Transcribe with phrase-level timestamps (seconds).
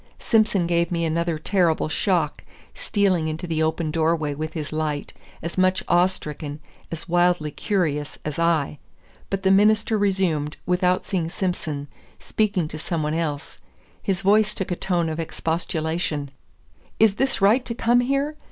[0.17, 5.13] Simson gave me another terrible shock, stealing into the open door way with his light,
[5.43, 6.59] as much awe stricken,
[6.91, 8.79] as wildly curious, as I.
[9.29, 11.87] But the minister resumed, without seeing Simson,
[12.17, 13.59] speaking to some one else.
[14.01, 16.31] His voice took a tone of expostulation:
[16.97, 18.37] "Is this right to come here?